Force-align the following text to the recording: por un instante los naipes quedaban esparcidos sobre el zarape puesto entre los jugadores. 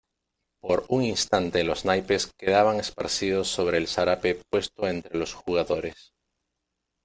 por 0.61 0.87
un 0.89 1.03
instante 1.03 1.63
los 1.63 1.85
naipes 1.85 2.31
quedaban 2.35 2.79
esparcidos 2.79 3.49
sobre 3.49 3.77
el 3.77 3.87
zarape 3.87 4.41
puesto 4.49 4.87
entre 4.87 5.15
los 5.15 5.35
jugadores. 5.35 6.15